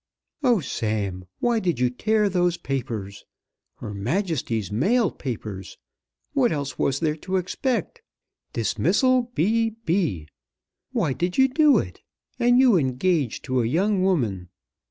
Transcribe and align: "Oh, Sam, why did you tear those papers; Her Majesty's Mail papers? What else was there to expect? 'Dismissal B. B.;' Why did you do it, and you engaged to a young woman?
"Oh, 0.41 0.61
Sam, 0.61 1.25
why 1.41 1.59
did 1.59 1.79
you 1.79 1.91
tear 1.91 2.27
those 2.27 2.57
papers; 2.57 3.23
Her 3.75 3.93
Majesty's 3.93 4.71
Mail 4.71 5.11
papers? 5.11 5.77
What 6.33 6.51
else 6.51 6.79
was 6.79 6.99
there 7.01 7.15
to 7.17 7.35
expect? 7.35 8.01
'Dismissal 8.51 9.29
B. 9.35 9.75
B.;' 9.85 10.27
Why 10.91 11.13
did 11.13 11.37
you 11.37 11.47
do 11.47 11.77
it, 11.77 12.01
and 12.39 12.57
you 12.57 12.77
engaged 12.77 13.43
to 13.43 13.61
a 13.61 13.67
young 13.67 14.01
woman? 14.01 14.49